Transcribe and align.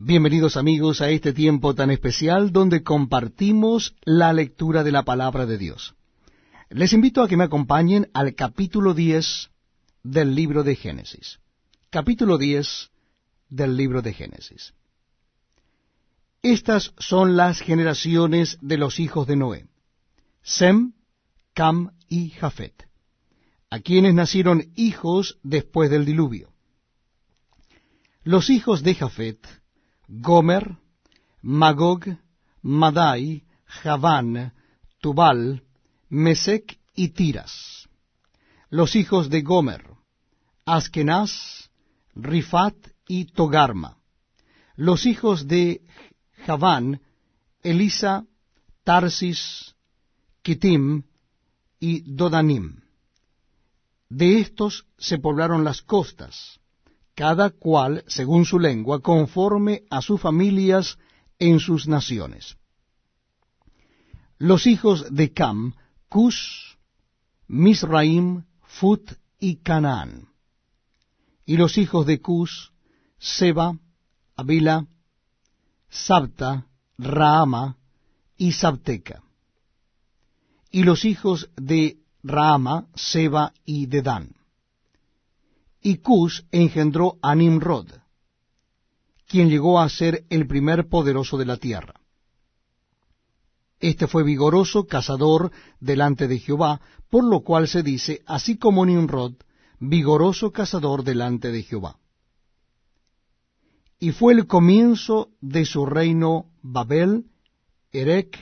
Bienvenidos 0.00 0.56
amigos 0.56 1.00
a 1.00 1.10
este 1.10 1.32
tiempo 1.32 1.74
tan 1.74 1.90
especial 1.90 2.52
donde 2.52 2.84
compartimos 2.84 3.96
la 4.04 4.32
lectura 4.32 4.84
de 4.84 4.92
la 4.92 5.02
palabra 5.02 5.44
de 5.44 5.58
Dios. 5.58 5.96
Les 6.70 6.92
invito 6.92 7.20
a 7.20 7.26
que 7.26 7.36
me 7.36 7.42
acompañen 7.42 8.08
al 8.14 8.36
capítulo 8.36 8.94
10 8.94 9.50
del 10.04 10.36
libro 10.36 10.62
de 10.62 10.76
Génesis. 10.76 11.40
Capítulo 11.90 12.38
10 12.38 12.92
del 13.48 13.76
libro 13.76 14.00
de 14.00 14.12
Génesis. 14.12 14.72
Estas 16.42 16.94
son 16.98 17.36
las 17.36 17.58
generaciones 17.58 18.56
de 18.60 18.78
los 18.78 19.00
hijos 19.00 19.26
de 19.26 19.34
Noé. 19.34 19.66
Sem, 20.42 20.92
Cam 21.54 21.90
y 22.08 22.30
Jafet, 22.30 22.86
a 23.68 23.80
quienes 23.80 24.14
nacieron 24.14 24.70
hijos 24.76 25.40
después 25.42 25.90
del 25.90 26.04
diluvio. 26.04 26.52
Los 28.22 28.48
hijos 28.48 28.84
de 28.84 28.94
Jafet, 28.94 29.57
Gomer, 30.08 30.78
Magog, 31.42 32.06
Madai, 32.62 33.44
Javán, 33.66 34.54
Tubal, 35.00 35.62
Mesec 36.08 36.78
y 36.94 37.10
Tiras. 37.10 37.88
Los 38.70 38.96
hijos 38.96 39.28
de 39.28 39.42
Gomer, 39.42 39.84
Askenaz, 40.64 41.70
Rifat 42.14 42.74
y 43.06 43.26
Togarma. 43.26 43.98
Los 44.76 45.04
hijos 45.04 45.46
de 45.46 45.82
Javán, 46.46 47.02
Elisa, 47.62 48.24
Tarsis, 48.84 49.74
Kitim 50.42 51.02
y 51.78 52.00
Dodanim. 52.00 52.80
De 54.08 54.40
estos 54.40 54.86
se 54.96 55.18
poblaron 55.18 55.64
las 55.64 55.82
costas, 55.82 56.60
cada 57.18 57.50
cual 57.50 58.04
según 58.06 58.44
su 58.44 58.60
lengua, 58.60 59.00
conforme 59.00 59.82
a 59.90 60.00
sus 60.02 60.20
familias 60.20 60.98
en 61.40 61.58
sus 61.58 61.88
naciones. 61.88 62.56
Los 64.38 64.68
hijos 64.68 65.12
de 65.12 65.32
Cam, 65.32 65.74
Cus, 66.08 66.78
Misraim, 67.48 68.44
Fut 68.62 69.14
y 69.40 69.56
Canaán. 69.56 70.28
Y 71.44 71.56
los 71.56 71.76
hijos 71.76 72.06
de 72.06 72.20
Cus, 72.20 72.70
Seba, 73.18 73.76
Abila, 74.36 74.86
Sabta, 75.88 76.68
Raama 76.98 77.78
y 78.36 78.52
Sabteca. 78.52 79.24
Y 80.70 80.84
los 80.84 81.04
hijos 81.04 81.50
de 81.56 81.98
Raama, 82.22 82.86
Seba 82.94 83.52
y 83.64 83.86
Dedán 83.86 84.37
y 85.88 85.96
Cus 86.02 86.44
engendró 86.52 87.16
a 87.22 87.34
Nimrod, 87.34 87.86
quien 89.26 89.48
llegó 89.48 89.80
a 89.80 89.88
ser 89.88 90.26
el 90.28 90.46
primer 90.46 90.86
poderoso 90.90 91.38
de 91.38 91.46
la 91.46 91.56
tierra. 91.56 91.94
Este 93.80 94.06
fue 94.06 94.22
vigoroso 94.22 94.86
cazador 94.86 95.50
delante 95.80 96.28
de 96.28 96.40
Jehová, 96.40 96.82
por 97.08 97.24
lo 97.24 97.40
cual 97.40 97.68
se 97.68 97.82
dice, 97.82 98.20
así 98.26 98.58
como 98.58 98.84
Nimrod, 98.84 99.36
vigoroso 99.80 100.52
cazador 100.52 101.04
delante 101.04 101.52
de 101.52 101.62
Jehová. 101.62 101.96
Y 103.98 104.10
fue 104.12 104.34
el 104.34 104.46
comienzo 104.46 105.30
de 105.40 105.64
su 105.64 105.86
reino 105.86 106.50
Babel, 106.60 107.30
Erec, 107.92 108.36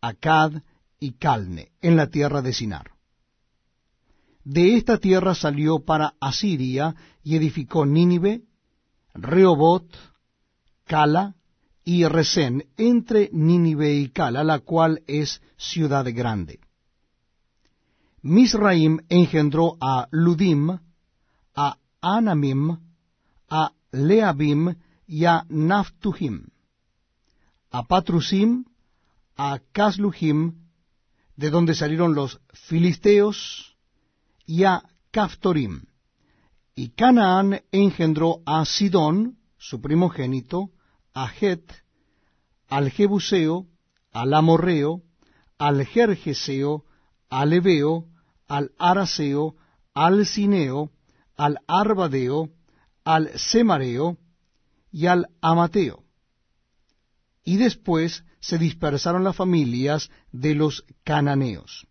Acad 0.00 0.62
y 1.00 1.14
Calne, 1.14 1.72
en 1.80 1.96
la 1.96 2.06
tierra 2.06 2.40
de 2.40 2.52
Sinar. 2.52 2.93
De 4.44 4.76
esta 4.76 4.98
tierra 4.98 5.34
salió 5.34 5.80
para 5.80 6.14
Asiria 6.20 6.94
y 7.22 7.36
edificó 7.36 7.86
Nínive, 7.86 8.42
Rehobot, 9.14 9.86
Cala 10.84 11.34
y 11.82 12.04
Resén, 12.04 12.66
entre 12.76 13.30
Nínive 13.32 13.94
y 13.94 14.10
Cala, 14.10 14.44
la 14.44 14.58
cual 14.58 15.02
es 15.06 15.40
ciudad 15.56 16.04
grande. 16.14 16.60
Misraim 18.20 19.00
engendró 19.08 19.76
a 19.80 20.08
Ludim, 20.10 20.78
a 21.54 21.78
Anamim, 22.02 22.78
a 23.48 23.72
Leabim 23.92 24.74
y 25.06 25.24
a 25.24 25.44
Naftuhim, 25.48 26.48
a 27.70 27.82
Patrusim, 27.82 28.64
a 29.36 29.58
Casluhim, 29.72 30.54
de 31.36 31.50
donde 31.50 31.74
salieron 31.74 32.14
los 32.14 32.40
filisteos, 32.52 33.73
y 34.46 34.64
a 34.64 34.82
Caftorim. 35.10 35.82
Y 36.74 36.90
Canaán 36.90 37.62
engendró 37.70 38.42
a 38.46 38.64
Sidón, 38.64 39.38
su 39.58 39.80
primogénito, 39.80 40.70
a 41.14 41.28
Het, 41.28 41.70
al 42.68 42.90
Jebuseo, 42.90 43.66
al 44.12 44.34
Amorreo, 44.34 45.02
al 45.58 45.86
Jerjeseo, 45.86 46.84
al 47.30 47.52
Ebeo, 47.52 48.06
al 48.48 48.72
Araseo, 48.78 49.54
al 49.94 50.26
Cineo, 50.26 50.90
al 51.36 51.58
Arbadeo, 51.68 52.50
al 53.04 53.38
Semareo 53.38 54.18
y 54.90 55.06
al 55.06 55.28
Amateo. 55.40 56.02
Y 57.44 57.56
después 57.56 58.24
se 58.40 58.58
dispersaron 58.58 59.22
las 59.22 59.36
familias 59.36 60.10
de 60.32 60.54
los 60.54 60.84
cananeos 61.04 61.86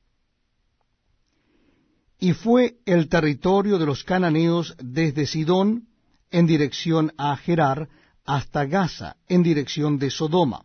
y 2.23 2.31
fue 2.31 2.77
el 2.85 3.09
territorio 3.09 3.77
de 3.77 3.85
los 3.85 4.05
cananeos 4.05 4.77
desde 4.81 5.27
Sidón 5.27 5.89
en 6.31 6.47
dirección 6.47 7.11
a 7.17 7.35
Gerar 7.35 7.89
hasta 8.23 8.63
Gaza 8.63 9.17
en 9.27 9.43
dirección 9.43 9.99
de 9.99 10.09
Sodoma, 10.09 10.63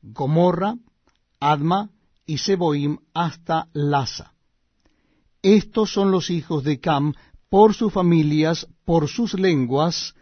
Gomorra, 0.00 0.76
Adma 1.40 1.90
y 2.24 2.38
Seboim 2.38 2.96
hasta 3.12 3.68
Lasa. 3.74 4.32
Estos 5.42 5.92
son 5.92 6.10
los 6.10 6.30
hijos 6.30 6.64
de 6.64 6.80
Cam 6.80 7.12
por 7.50 7.74
sus 7.74 7.92
familias, 7.92 8.66
por 8.86 9.08
sus 9.08 9.34
lenguas, 9.34 10.14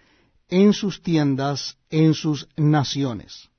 en 0.49 0.73
sus 0.73 1.01
tiendas, 1.01 1.79
en 1.91 2.15
sus 2.15 2.49
naciones. 2.57 3.51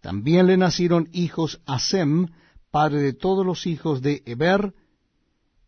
También 0.00 0.46
le 0.46 0.56
nacieron 0.56 1.08
hijos 1.12 1.60
a 1.66 1.80
Sem, 1.80 2.28
padre 2.70 3.00
de 3.00 3.12
todos 3.12 3.44
los 3.44 3.66
hijos 3.66 4.02
de 4.02 4.22
Eber, 4.24 4.72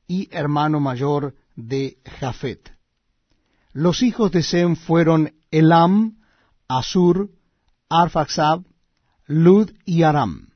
y 0.07 0.29
hermano 0.31 0.81
mayor 0.81 1.35
de 1.55 1.99
Jafet. 2.21 2.73
Los 3.73 4.03
hijos 4.03 4.31
de 4.33 4.43
Sem 4.43 4.77
fueron 4.77 5.35
Elam, 5.51 6.19
Asur, 6.69 7.31
Arfaxab, 7.89 8.65
Lud 9.27 9.71
y 9.85 10.03
Aram. 10.03 10.49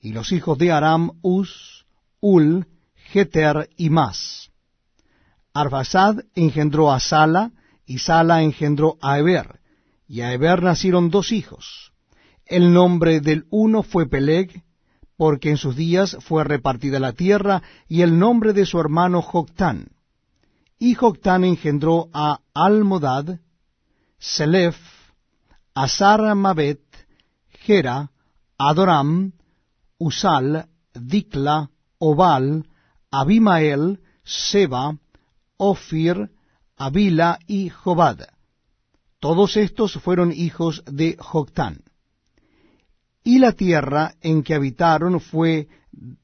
Y 0.00 0.12
los 0.12 0.32
hijos 0.32 0.56
de 0.58 0.72
Aram, 0.72 1.18
Uz, 1.22 1.86
Ul, 2.20 2.66
Geter 2.94 3.68
y 3.76 3.90
Mas. 3.90 4.50
Arfaxad 5.52 6.20
engendró 6.34 6.92
a 6.92 7.00
Sala, 7.00 7.52
y 7.84 7.98
Sala 7.98 8.42
engendró 8.42 8.98
a 9.00 9.18
Eber, 9.18 9.60
y 10.06 10.20
a 10.20 10.32
Eber 10.32 10.62
nacieron 10.62 11.10
dos 11.10 11.32
hijos. 11.32 11.92
El 12.44 12.72
nombre 12.72 13.20
del 13.20 13.46
uno 13.50 13.82
fue 13.82 14.08
Peleg, 14.08 14.62
porque 15.18 15.50
en 15.50 15.56
sus 15.56 15.74
días 15.74 16.16
fue 16.20 16.44
repartida 16.44 17.00
la 17.00 17.12
tierra, 17.12 17.60
y 17.88 18.02
el 18.02 18.20
nombre 18.20 18.52
de 18.52 18.64
su 18.64 18.78
hermano 18.78 19.20
Joctán. 19.20 19.88
Y 20.78 20.94
Joctán 20.94 21.42
engendró 21.42 22.08
a 22.12 22.38
Almodad, 22.54 23.40
Selef, 24.20 24.78
Mabet, 26.36 26.80
Gera, 27.50 28.12
Adoram, 28.56 29.32
Usal, 29.98 30.68
Dikla, 30.94 31.68
Obal, 31.98 32.68
Abimael, 33.10 33.98
Seba, 34.22 34.96
Ofir, 35.56 36.30
Abila 36.76 37.40
y 37.48 37.70
Jobad. 37.70 38.20
Todos 39.18 39.56
estos 39.56 39.94
fueron 39.94 40.30
hijos 40.30 40.84
de 40.86 41.16
Joctán 41.18 41.87
y 43.38 43.40
la 43.40 43.52
tierra 43.52 44.16
en 44.20 44.42
que 44.42 44.52
habitaron 44.52 45.20
fue 45.20 45.68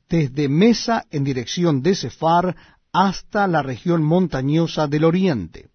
desde 0.08 0.49
Mesa 0.49 1.06
en 1.12 1.22
dirección 1.22 1.81
de 1.81 1.94
Sefar 1.94 2.56
hasta 2.93 3.46
la 3.46 3.62
región 3.62 4.02
montañosa 4.02 4.88
del 4.88 5.05
oriente. 5.05 5.69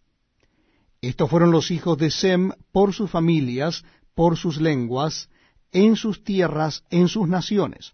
Estos 1.00 1.30
fueron 1.30 1.52
los 1.52 1.72
hijos 1.72 1.98
de 1.98 2.12
Sem 2.12 2.52
por 2.74 2.94
sus 2.94 3.10
familias, 3.10 3.86
por 4.16 4.36
sus 4.36 4.60
lenguas, 4.60 5.30
en 5.72 5.96
sus 5.96 6.26
tierras, 6.26 6.84
en 6.90 7.08
sus 7.08 7.30
naciones. 7.30 7.94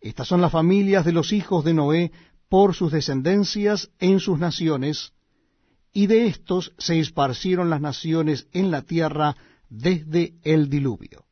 Estas 0.00 0.26
son 0.26 0.40
las 0.40 0.50
familias 0.50 1.04
de 1.04 1.12
los 1.12 1.32
hijos 1.32 1.64
de 1.64 1.72
Noé 1.72 2.10
por 2.48 2.74
sus 2.74 2.90
descendencias 2.90 3.90
en 4.00 4.18
sus 4.18 4.40
naciones, 4.40 5.12
y 5.92 6.08
de 6.08 6.26
estos 6.26 6.72
se 6.78 6.98
esparcieron 6.98 7.70
las 7.70 7.80
naciones 7.80 8.48
en 8.52 8.72
la 8.72 8.82
tierra 8.82 9.36
desde 9.68 10.34
el 10.42 10.68
diluvio. 10.68 11.25